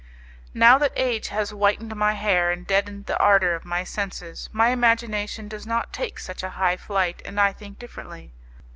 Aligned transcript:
Now 0.55 0.79
that 0.79 0.93
age 0.95 1.27
has 1.27 1.51
whitened 1.51 1.95
my 1.95 2.13
hair 2.13 2.49
and 2.49 2.65
deadened 2.65 3.05
the 3.05 3.19
ardour 3.19 3.53
of 3.53 3.65
my 3.65 3.83
senses, 3.83 4.49
my 4.51 4.69
imagination 4.69 5.47
does 5.47 5.67
not 5.67 5.93
take 5.93 6.17
such 6.17 6.41
a 6.41 6.49
high 6.57 6.77
flight, 6.77 7.21
and 7.23 7.39
I 7.39 7.53
think 7.53 7.77
differently. 7.77 8.31